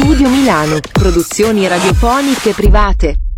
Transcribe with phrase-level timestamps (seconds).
[0.00, 3.29] Studio Milano, produzioni radiofoniche private.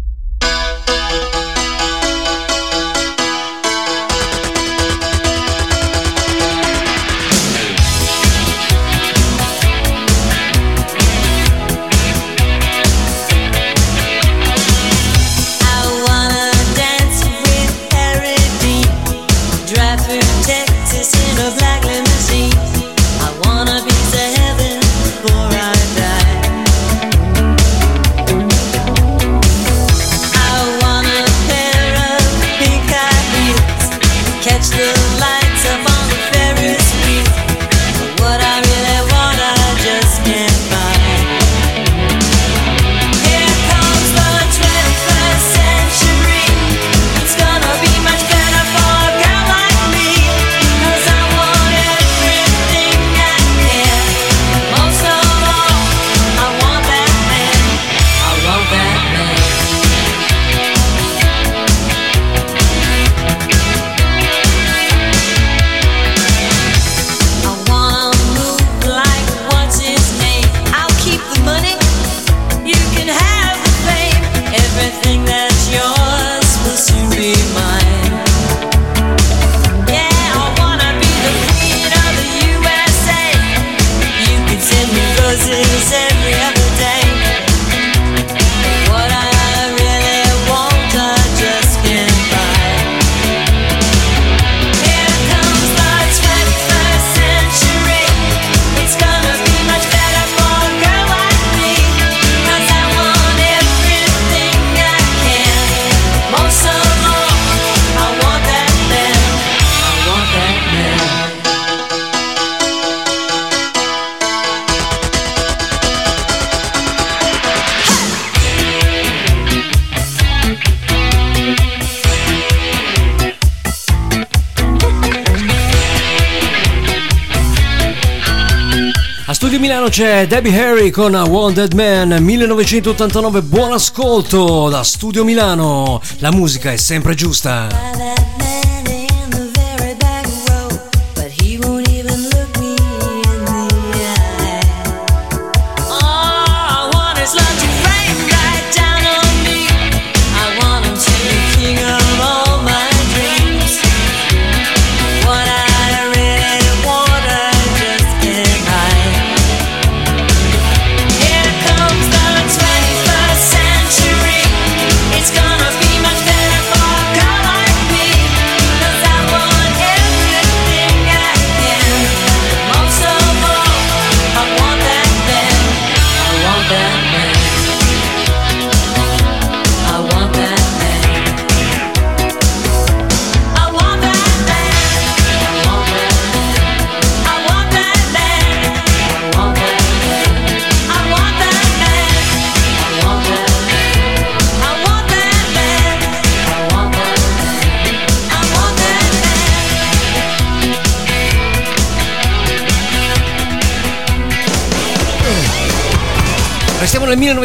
[129.63, 133.43] Milano c'è Debbie Harry con Wanted Man 1989.
[133.43, 136.01] Buon ascolto da Studio Milano.
[136.19, 138.32] La musica è sempre giusta.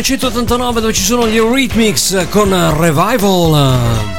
[0.10, 4.17] 1989 dove ci sono gli Eurythmics con Revival.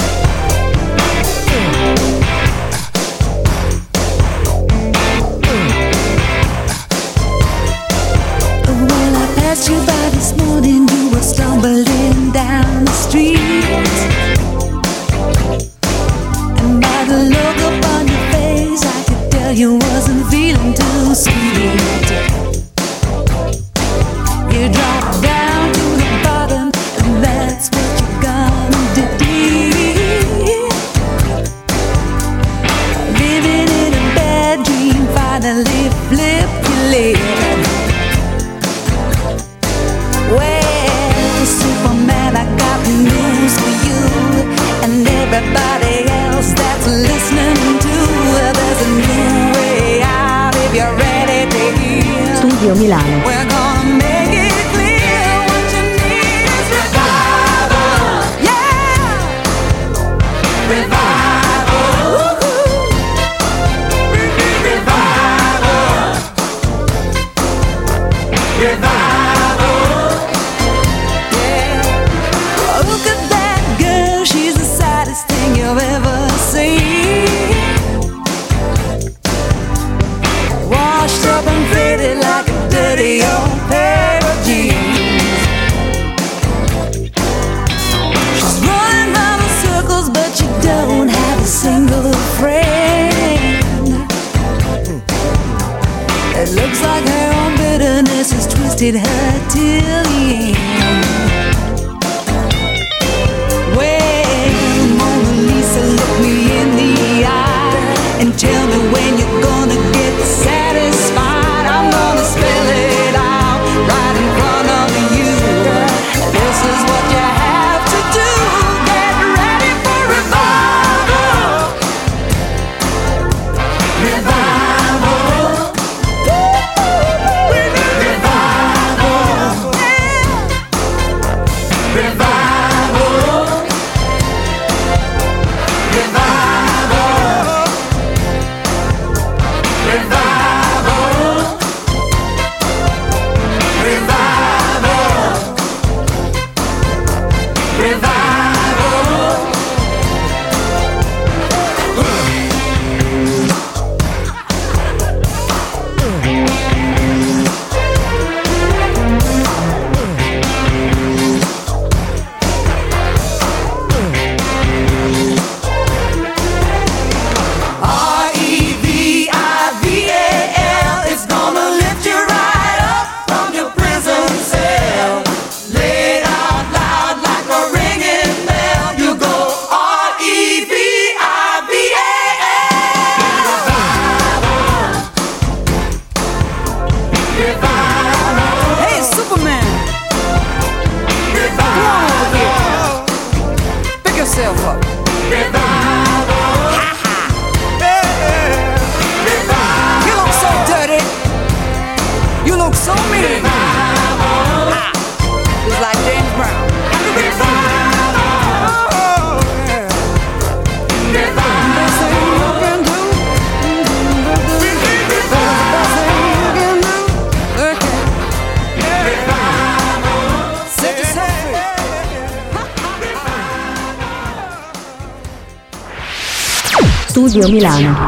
[227.51, 228.08] Milano.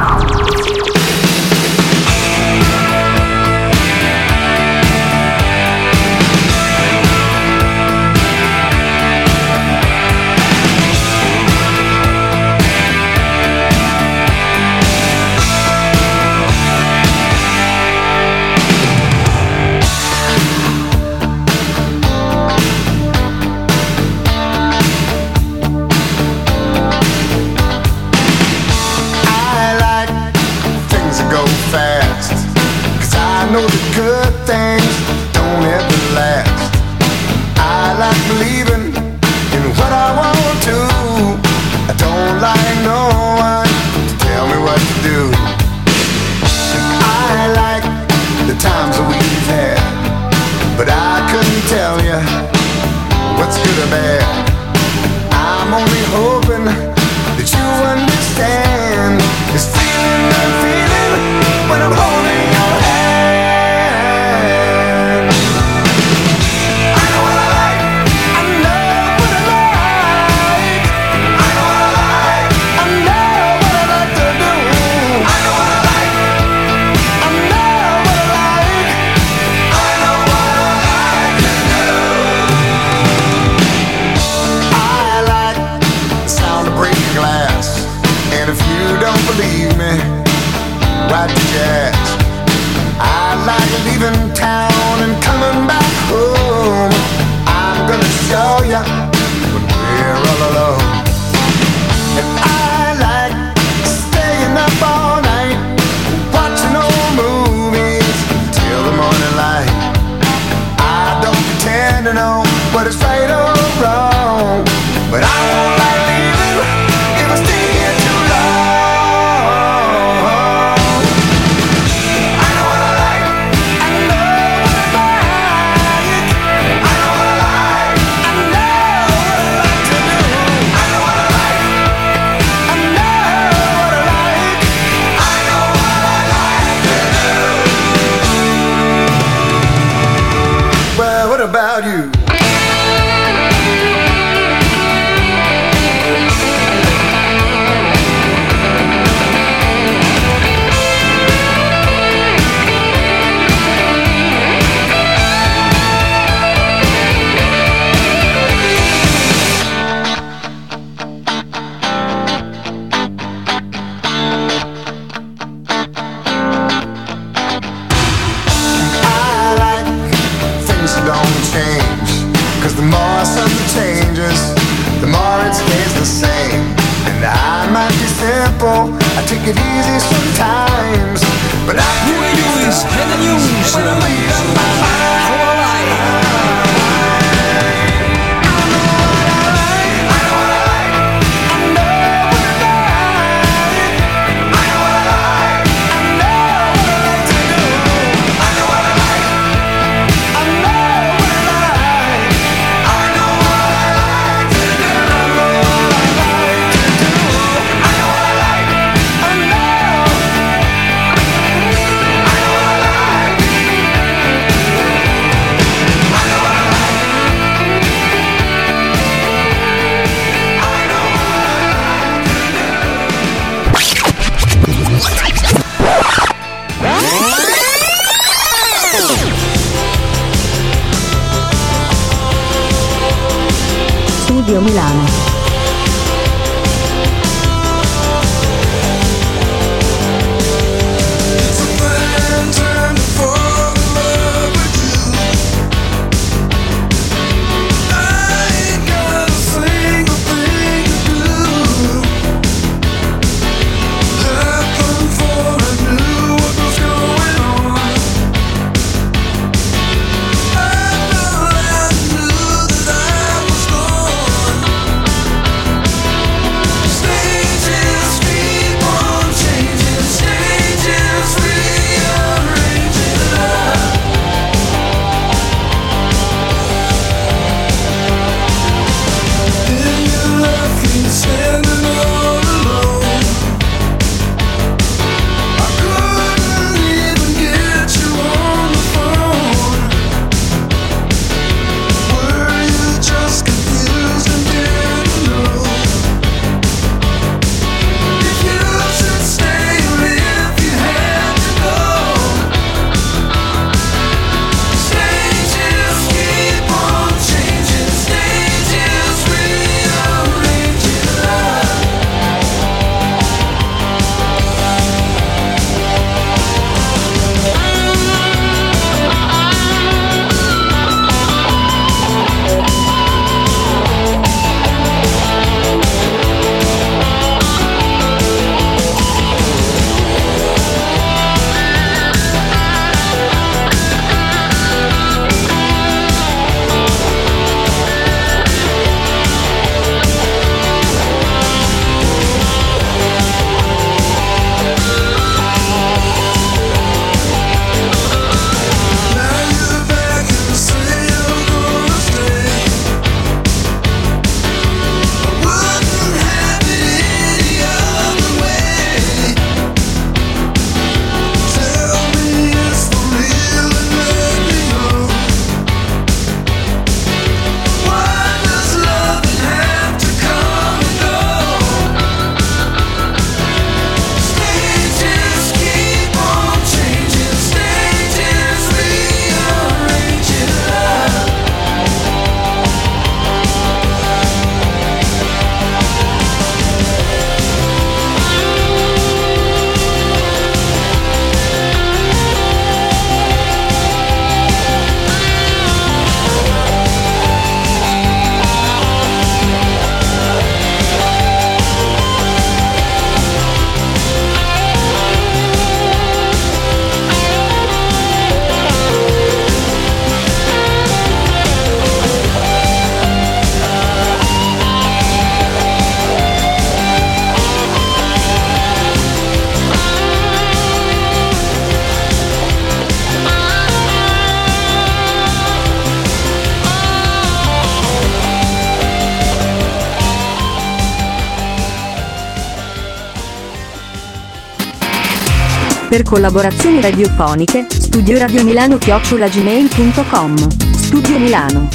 [435.91, 440.37] Per collaborazioni radiofoniche, studio Radio Milano chiocciolagmail.com.
[440.71, 441.67] Studio Milano.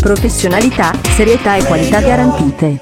[0.00, 2.80] Professionalità, serietà e qualità garantite.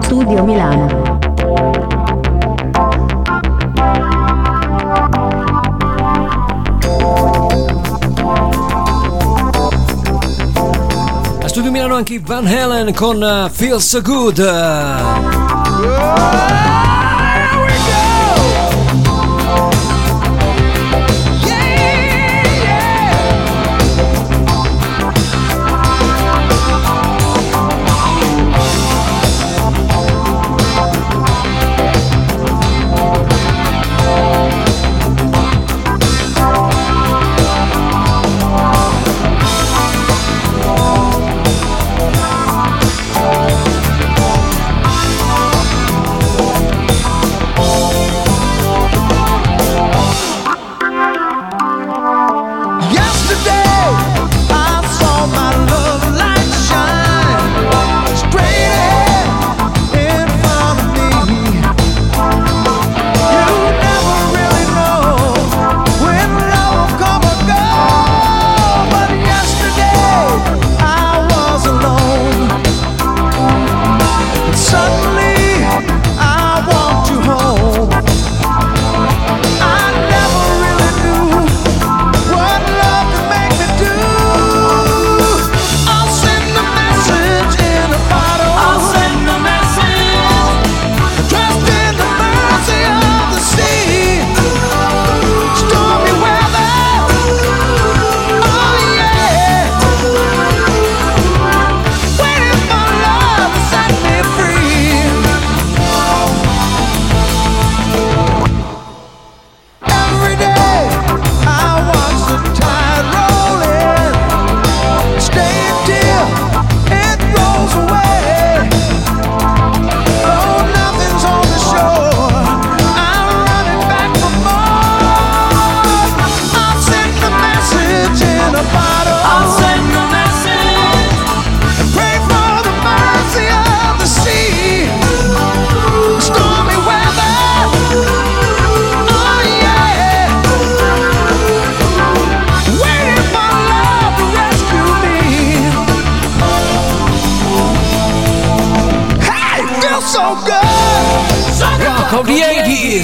[0.00, 1.18] Studio Milano.
[11.42, 15.49] A Studio Milano anche Van Halen con uh, Feel So Good.
[15.82, 16.69] Oh!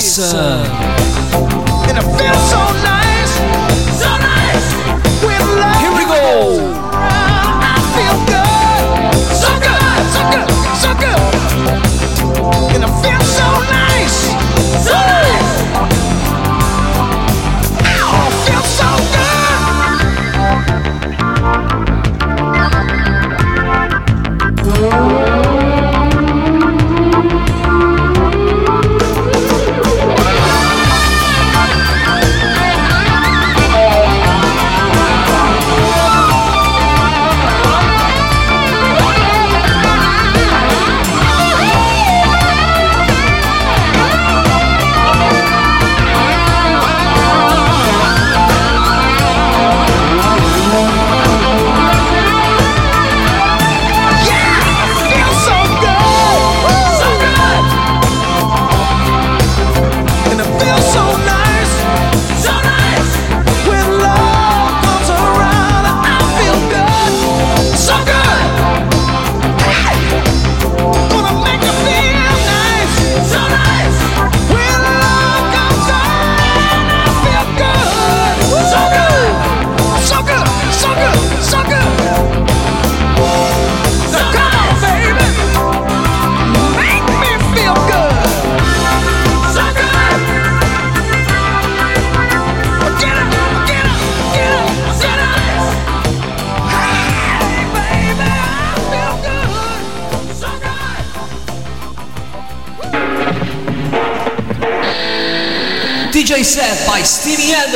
[0.06, 0.66] Wilson.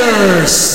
[0.00, 0.69] Stevie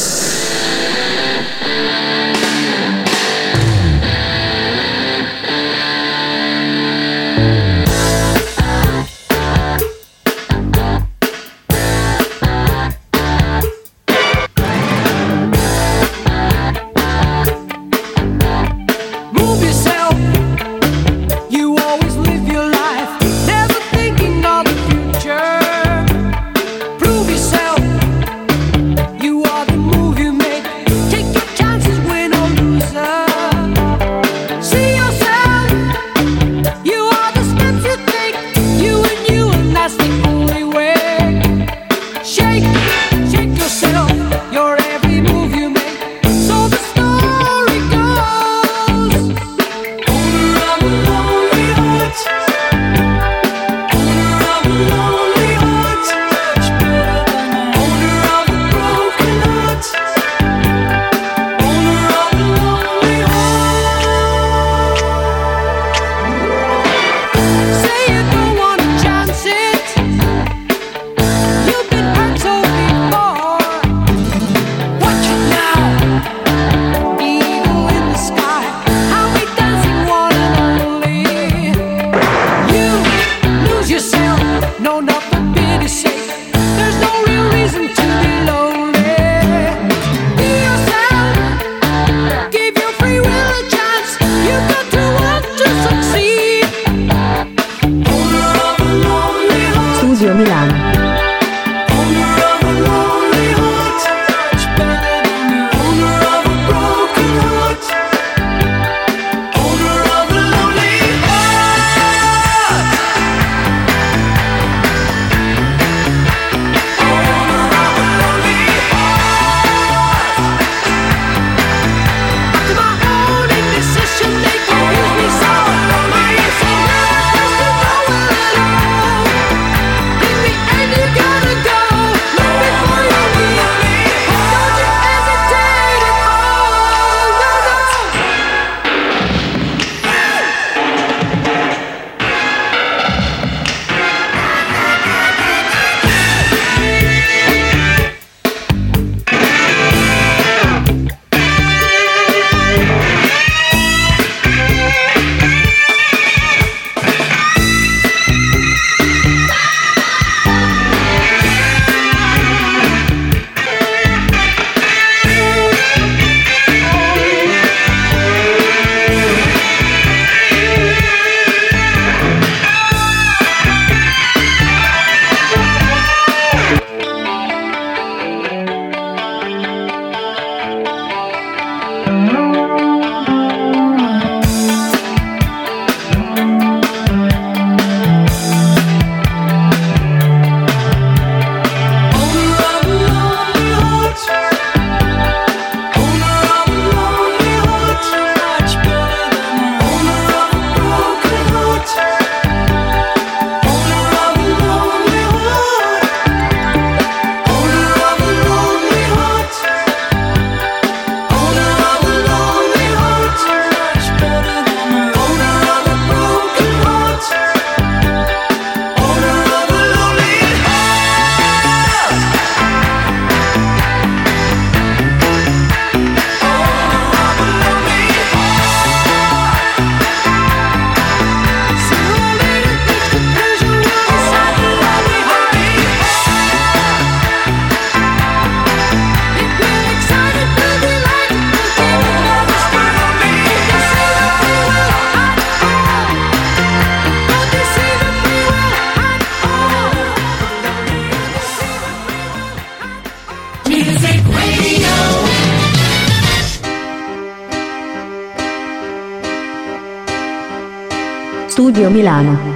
[261.96, 262.55] Milano.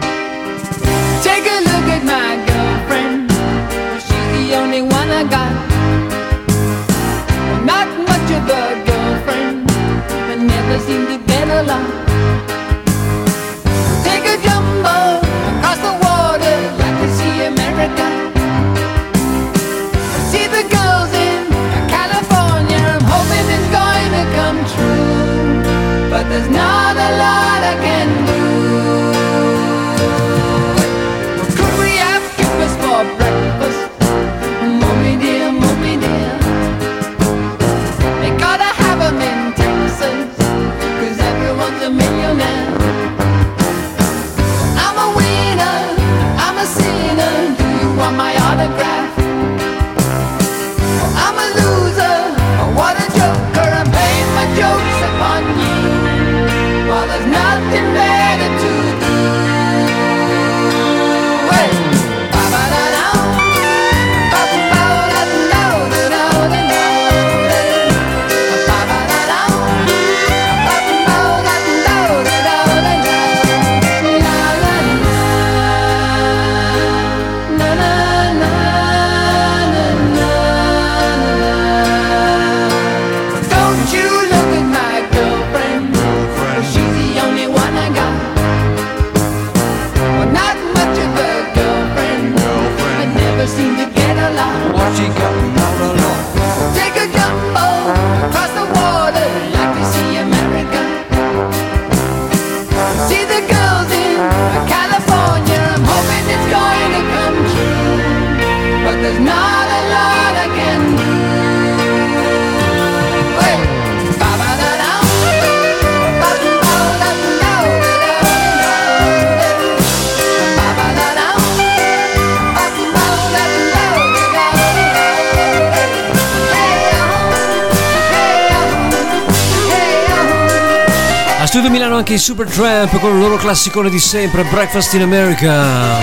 [132.10, 136.00] anche i Supertramp con il loro classicone di sempre, Breakfast in America.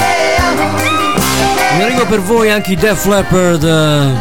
[1.77, 3.65] Mi arrivo per voi anche i Def Leppard.
[3.65, 4.13] Eh,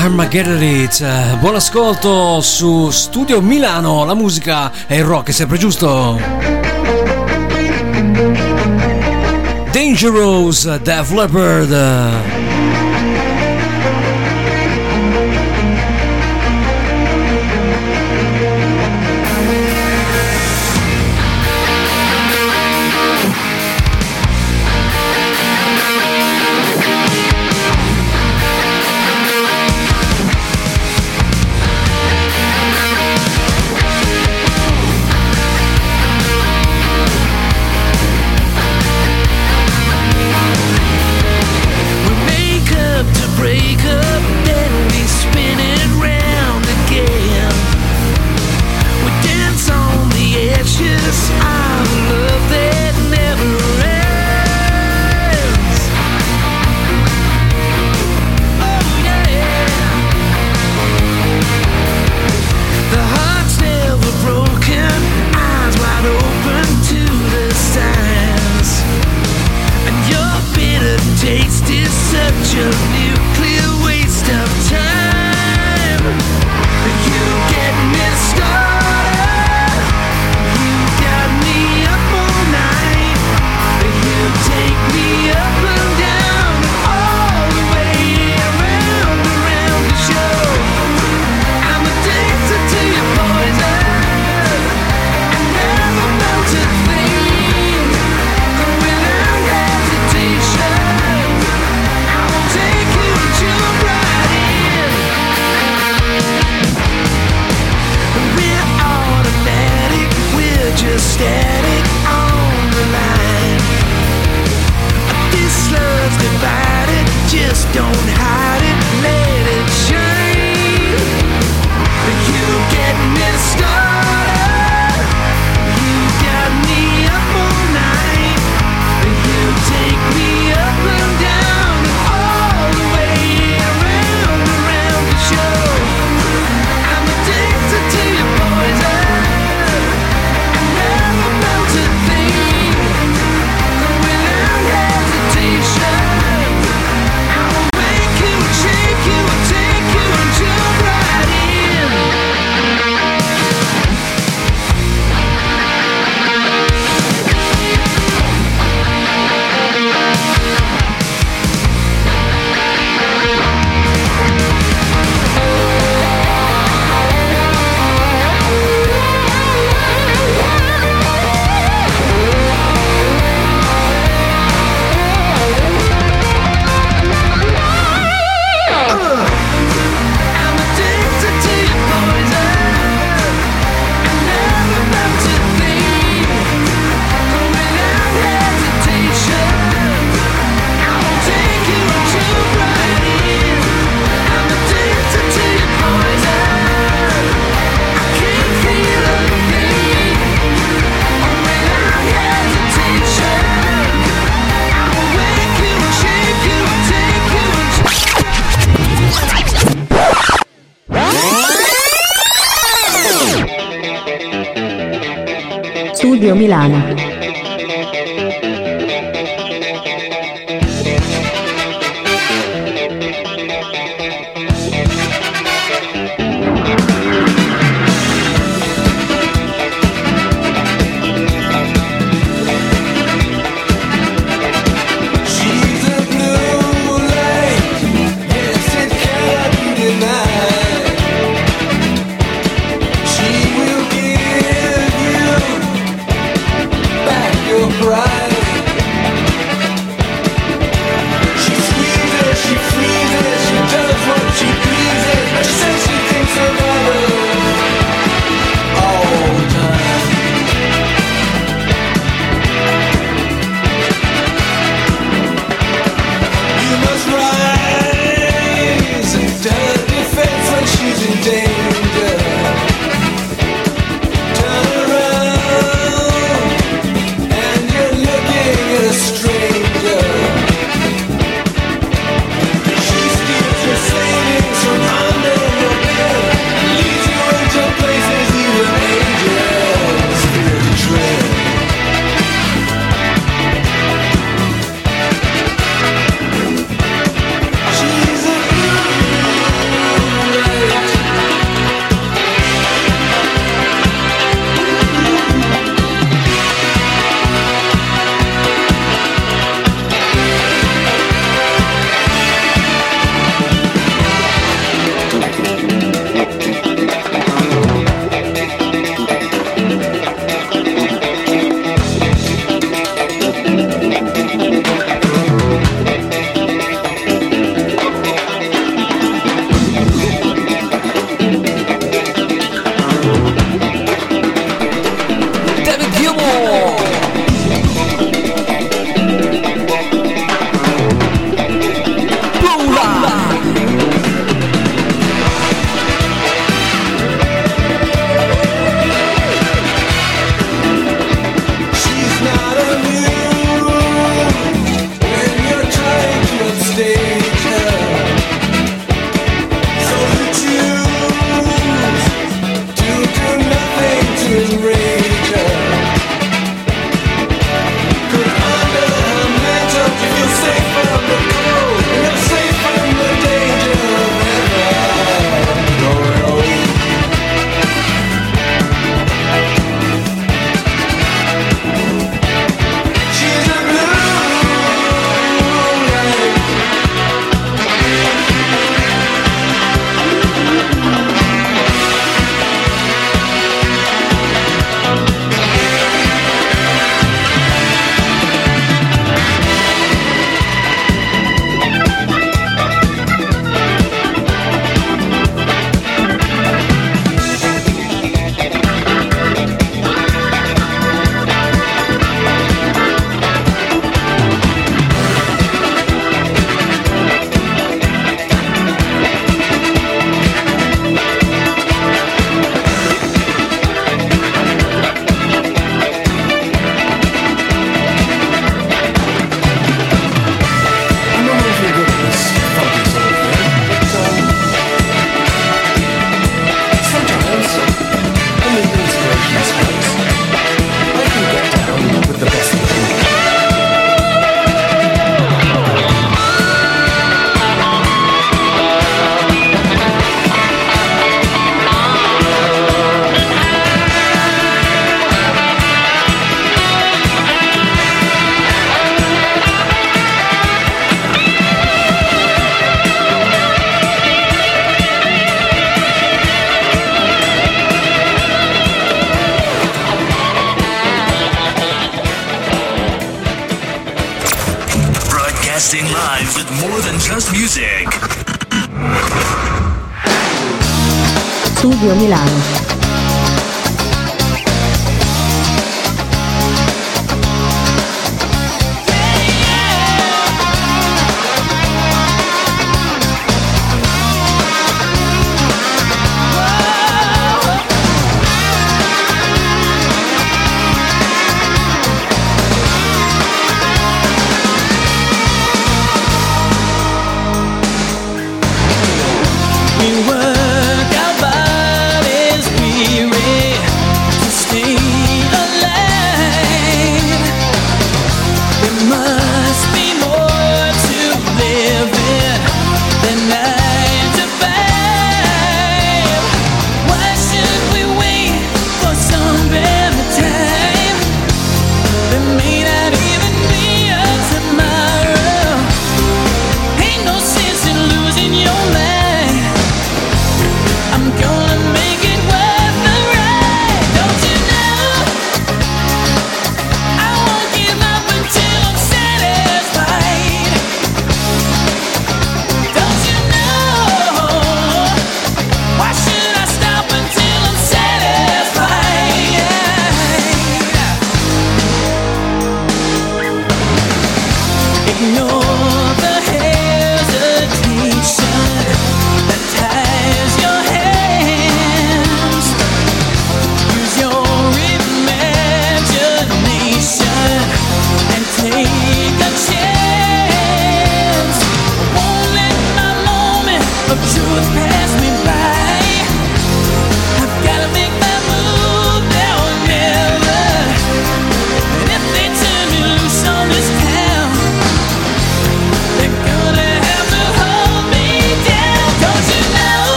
[0.00, 1.36] Armageddon It.
[1.40, 6.18] Buon ascolto su Studio Milano, la musica e il rock è sempre giusto.
[9.70, 12.47] Dangerous Def Leppard.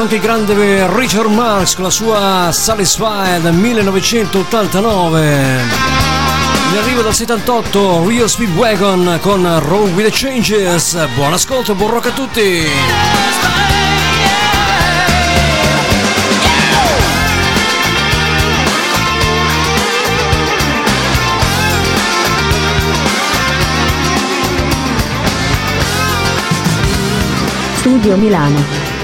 [0.00, 5.62] anche il grande Richard Marx con la sua Satisfied 1989.
[6.70, 10.96] Mi arrivo dal 78 Real Speed Wagon con Roll with the Changes.
[11.14, 12.66] Buon ascolto, buon rock a tutti!
[27.76, 28.99] Studio Milano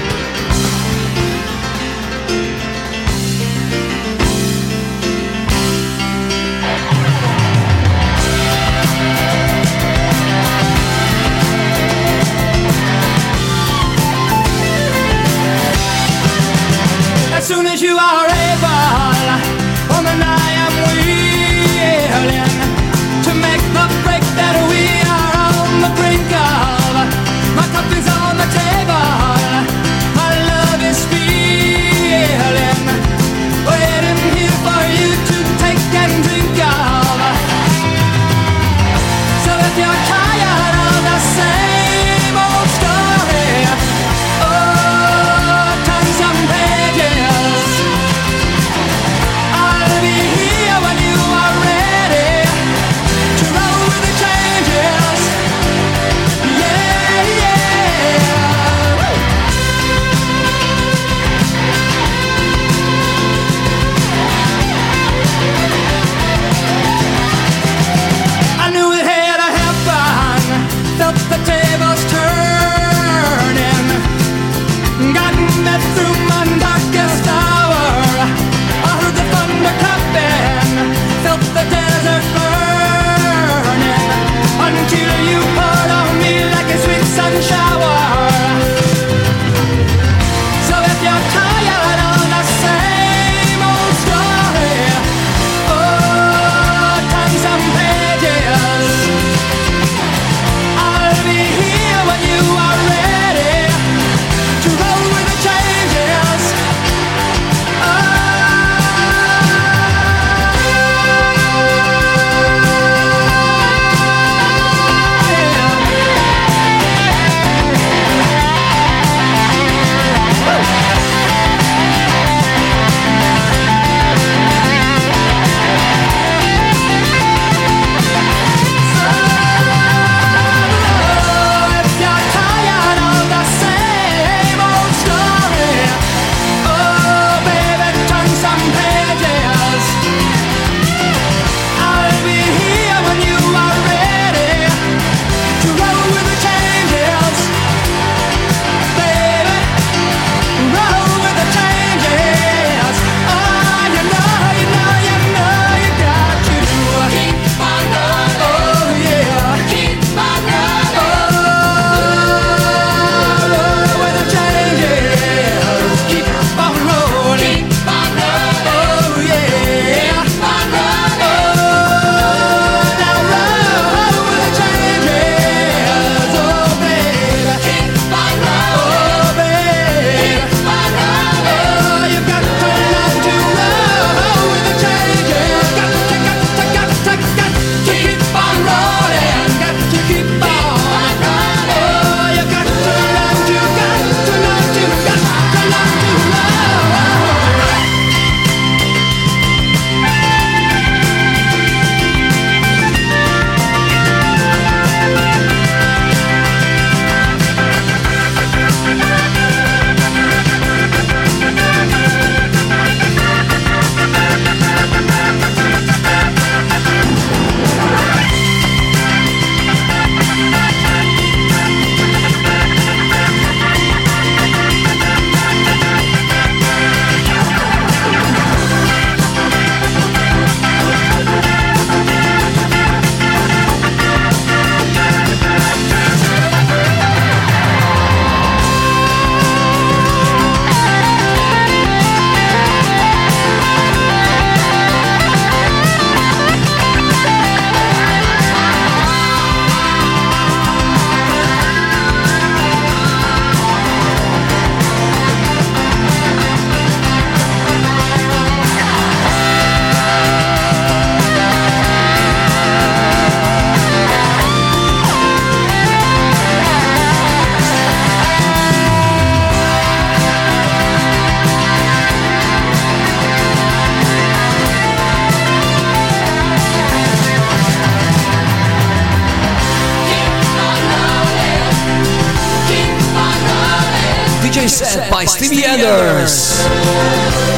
[284.85, 286.67] set by Stevie Anders.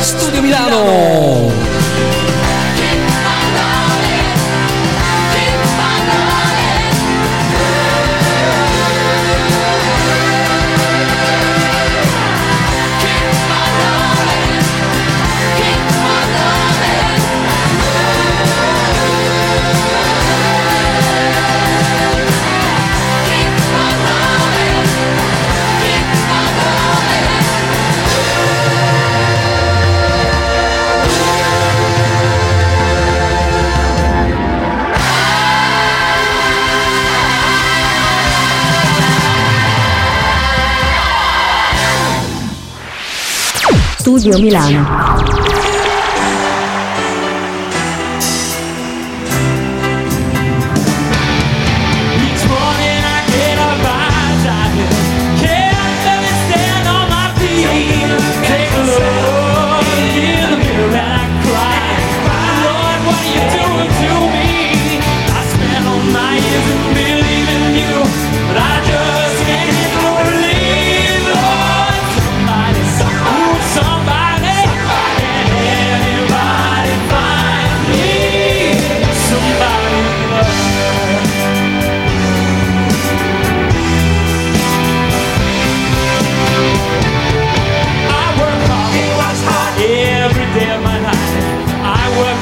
[0.02, 2.19] Studio Milano.
[44.20, 45.39] Studio Milano.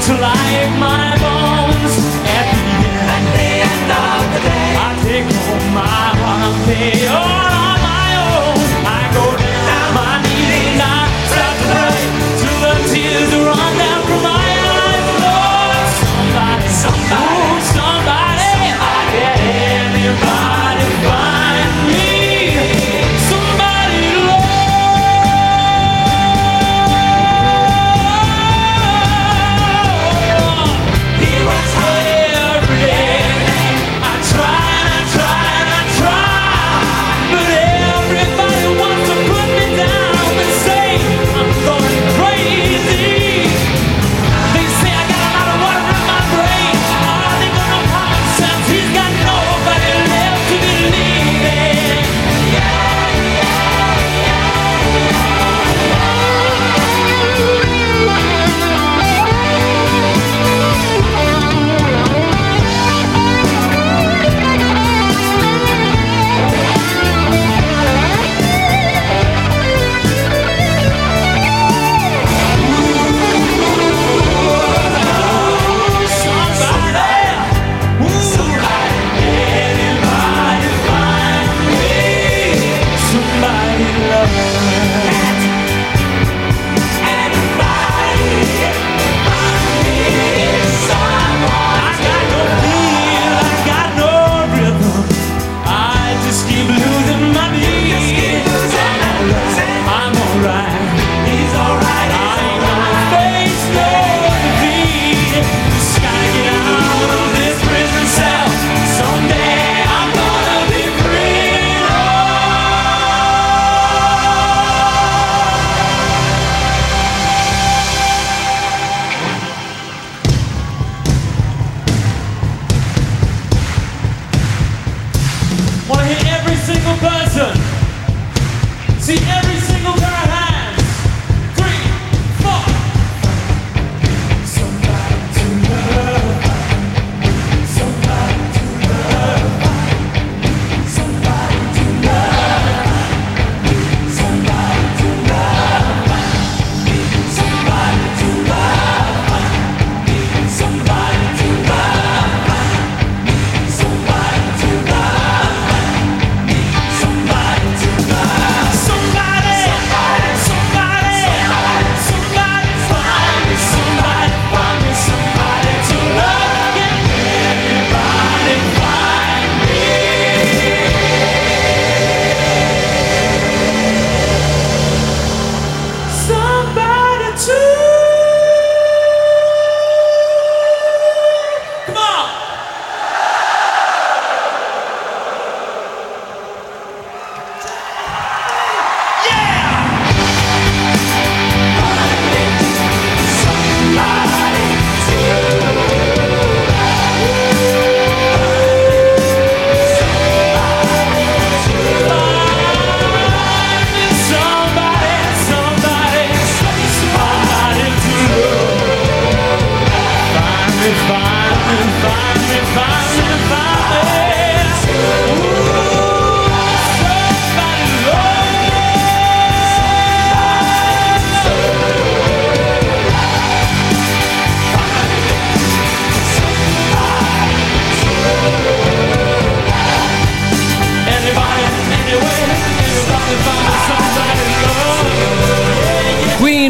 [0.08, 1.96] to light my bones.
[2.40, 7.07] At the end, of the day, I take home my.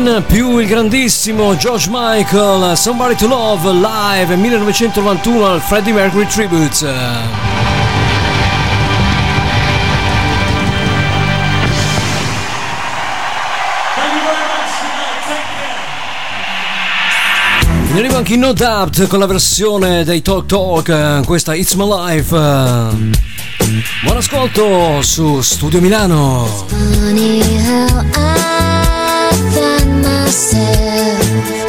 [0.07, 6.85] Più il grandissimo George Michael, Somebody to Love live 1991 al Freddie Mercury Tribute.
[17.91, 21.73] Ne arriva anche in No Doubt con la versione dei Talk Talk, eh, questa It's
[21.73, 22.29] My Life.
[24.03, 26.65] Buon ascolto su Studio Milano.
[29.31, 31.66] find myself.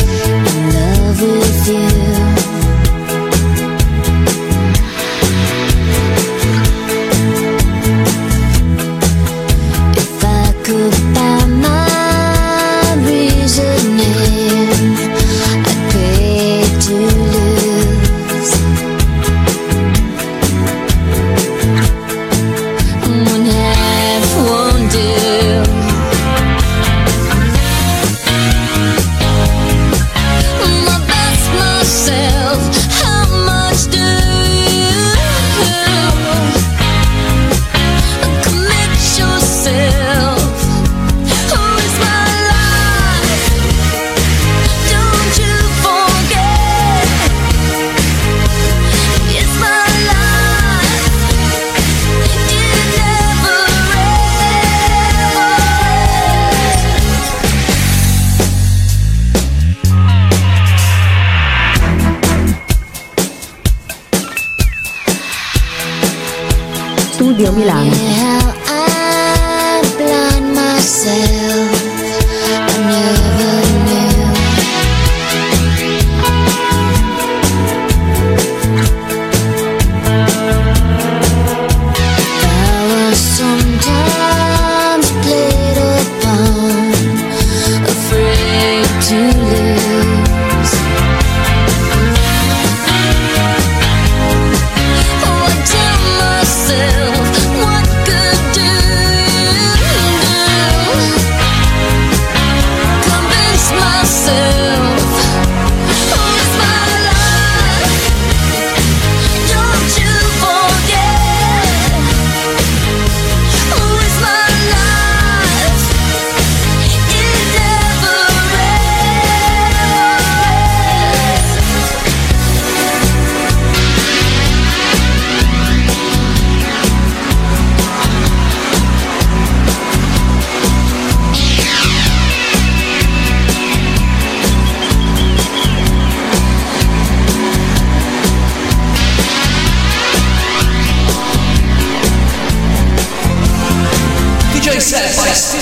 [67.59, 67.98] Milano.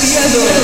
[0.07, 0.56] criador.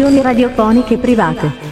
[0.00, 1.69] Produzioni radiofoniche private.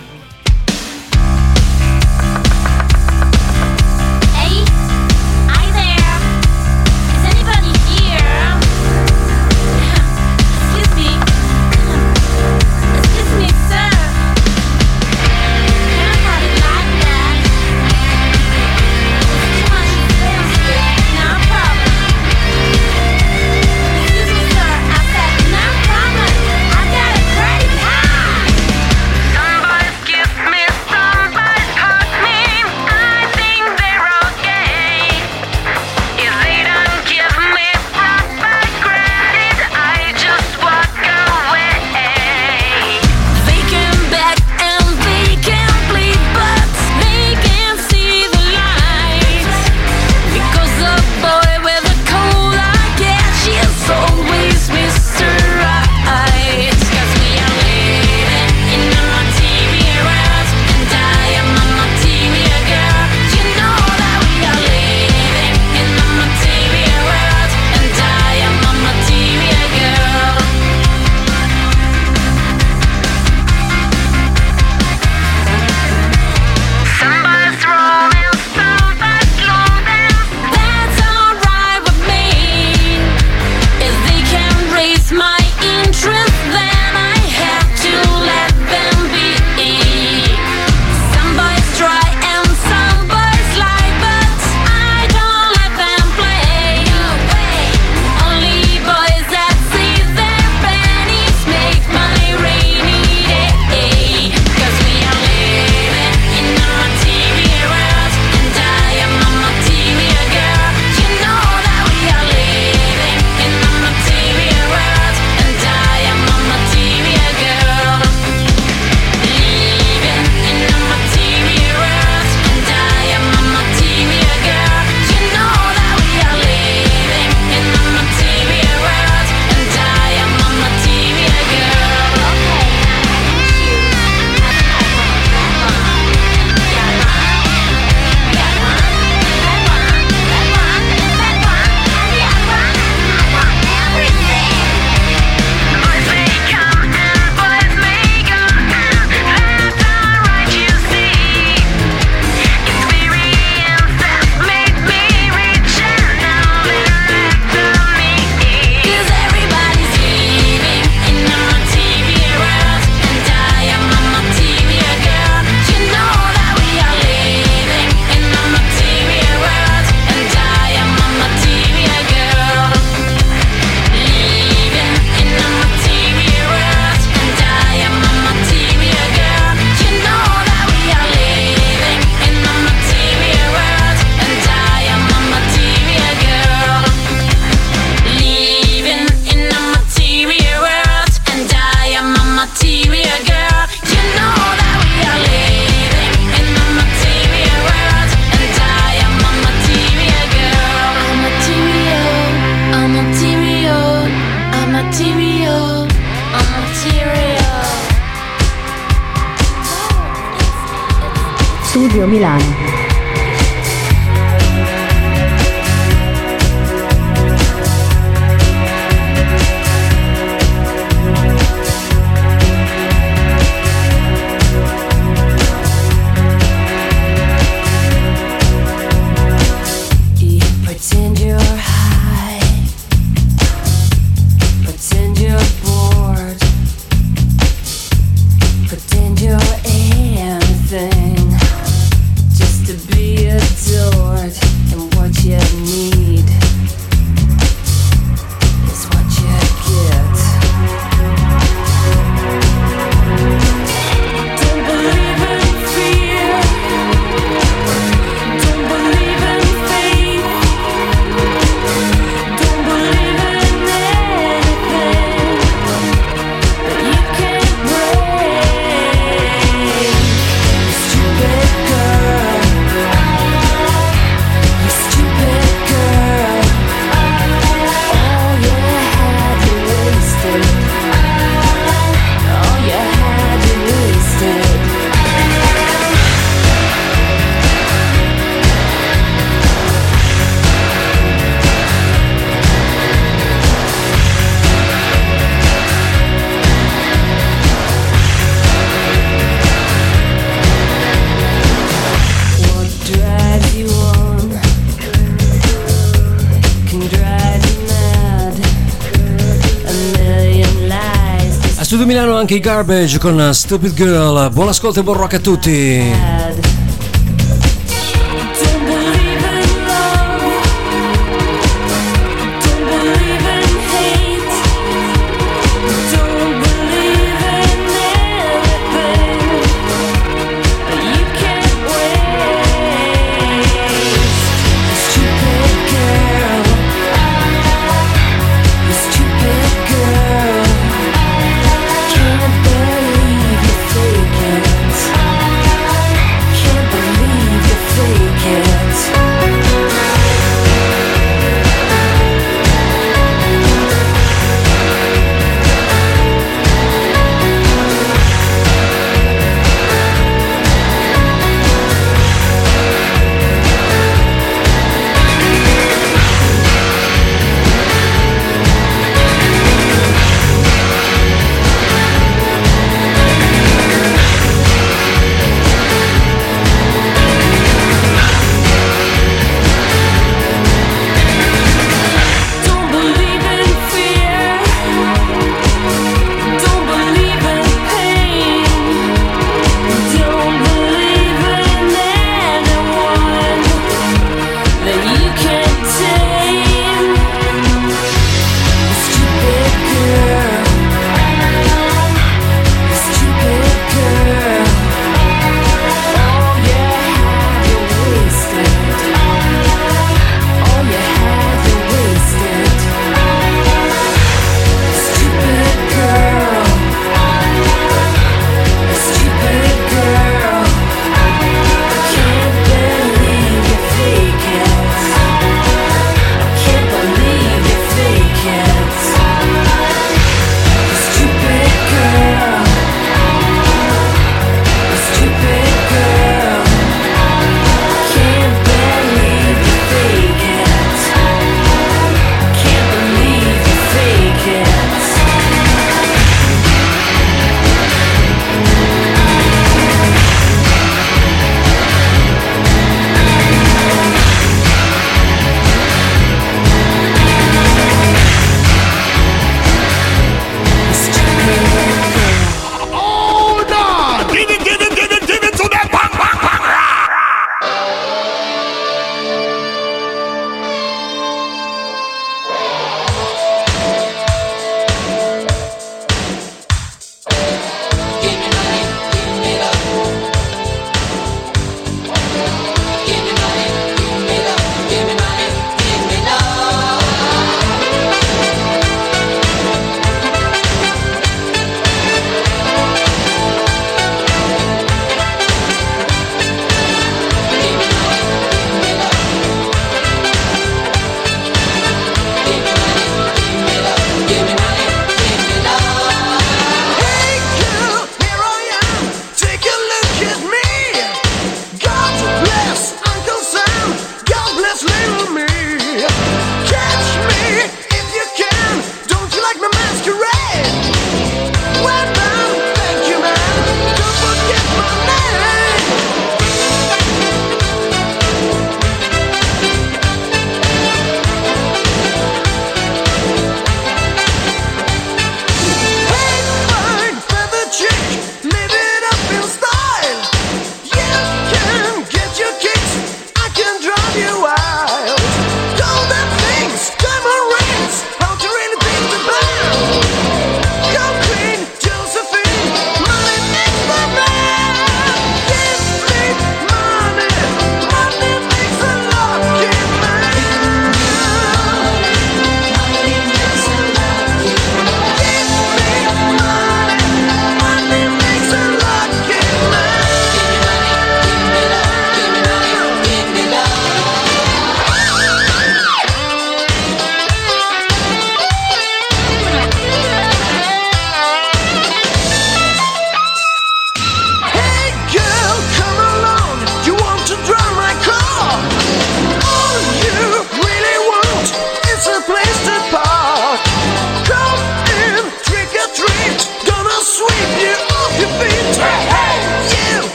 [312.29, 314.31] Anche i Garbage con Stupid Girl.
[314.31, 316.28] Buon ascolto e buon rock a tutti.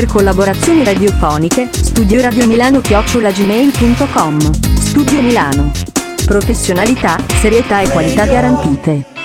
[0.00, 4.40] per collaborazioni radiofoniche, studio radiomilano chiocciolagmail.com.
[4.78, 5.70] Studio Milano.
[6.24, 9.19] Professionalità, serietà e qualità garantite.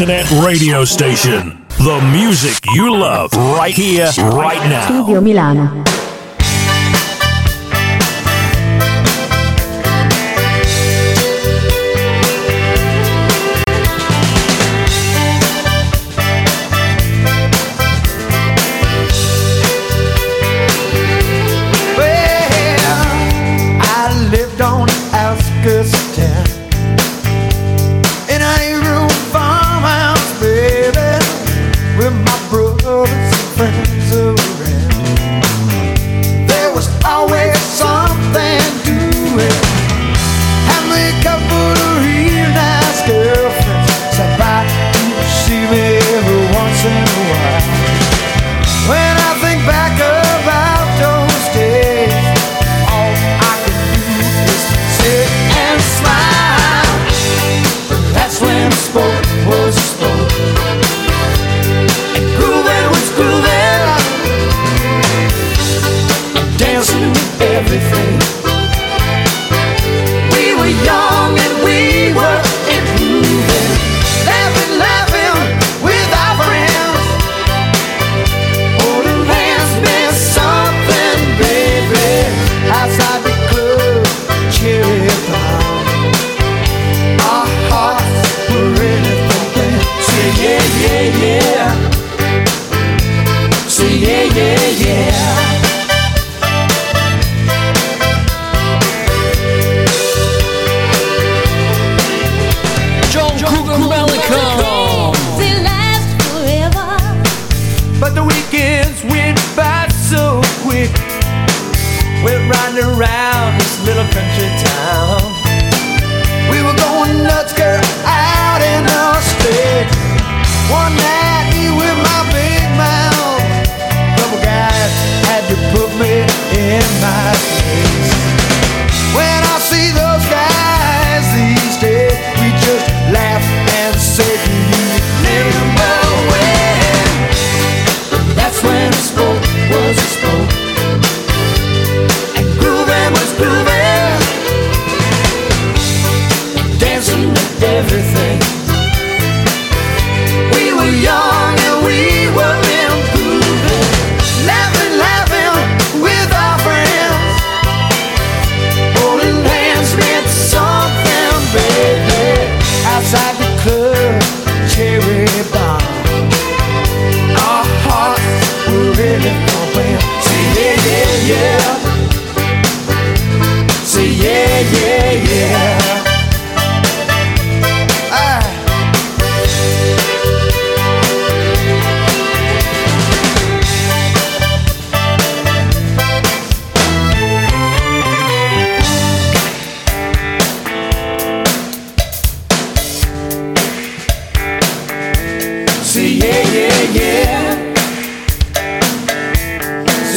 [0.00, 1.66] internet radio station.
[1.78, 4.84] The music you love right here, right now.
[4.86, 5.87] Studio Milano.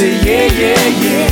[0.02, 1.30] say yeah, yeah, yeah.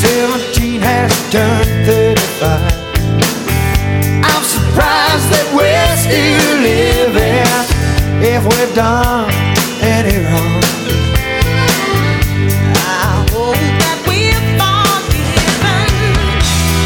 [0.00, 2.74] Seventeen has turned thirty-five.
[4.30, 7.66] I'm surprised that we're still living
[8.22, 9.26] if we've done
[9.82, 10.62] any wrong.
[12.78, 15.88] I hope that we're forgiven.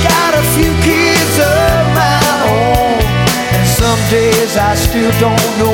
[0.08, 2.16] Got a few kids of my
[2.48, 2.96] own,
[3.60, 5.69] and some days I still don't know.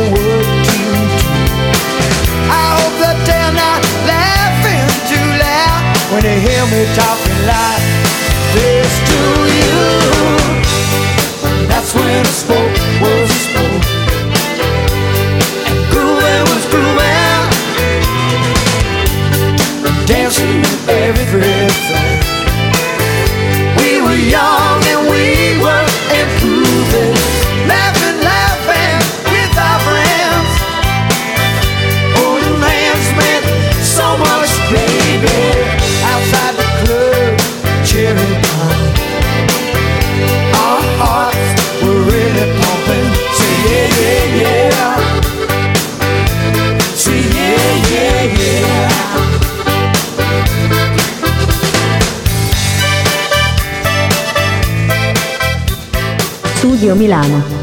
[6.27, 7.76] to hear me talking loud.
[57.17, 57.56] Milano.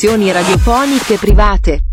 [0.00, 1.89] Produzioni radiofoniche private.